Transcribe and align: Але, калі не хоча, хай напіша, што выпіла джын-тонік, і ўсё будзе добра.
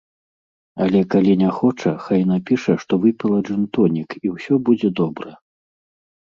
Але, 0.85 0.99
калі 1.13 1.33
не 1.41 1.49
хоча, 1.57 1.91
хай 2.05 2.21
напіша, 2.31 2.73
што 2.85 2.93
выпіла 3.03 3.37
джын-тонік, 3.51 4.09
і 4.29 4.33
ўсё 4.37 4.59
будзе 4.71 4.89
добра. 5.03 5.37